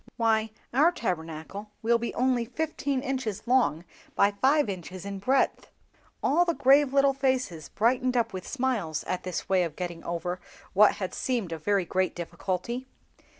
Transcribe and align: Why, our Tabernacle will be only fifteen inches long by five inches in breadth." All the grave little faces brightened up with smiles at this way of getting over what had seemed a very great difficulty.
Why, 0.17 0.49
our 0.73 0.91
Tabernacle 0.91 1.69
will 1.83 1.99
be 1.99 2.11
only 2.15 2.45
fifteen 2.45 3.01
inches 3.03 3.43
long 3.45 3.85
by 4.15 4.31
five 4.31 4.67
inches 4.67 5.05
in 5.05 5.19
breadth." 5.19 5.67
All 6.23 6.43
the 6.43 6.55
grave 6.55 6.91
little 6.91 7.13
faces 7.13 7.69
brightened 7.69 8.17
up 8.17 8.33
with 8.33 8.47
smiles 8.47 9.03
at 9.03 9.21
this 9.21 9.47
way 9.47 9.61
of 9.61 9.75
getting 9.75 10.03
over 10.03 10.39
what 10.73 10.93
had 10.93 11.13
seemed 11.13 11.51
a 11.51 11.59
very 11.59 11.85
great 11.85 12.15
difficulty. 12.15 12.87